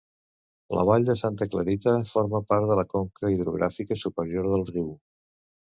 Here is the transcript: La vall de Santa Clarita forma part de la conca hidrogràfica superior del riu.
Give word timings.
La 0.77 0.85
vall 0.89 1.05
de 1.09 1.15
Santa 1.19 1.47
Clarita 1.51 1.93
forma 2.13 2.41
part 2.55 2.67
de 2.73 2.81
la 2.81 2.89
conca 2.95 3.33
hidrogràfica 3.37 4.03
superior 4.07 4.53
del 4.55 4.69
riu. 4.73 4.91